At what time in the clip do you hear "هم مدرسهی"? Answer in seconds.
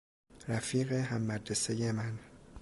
0.91-1.91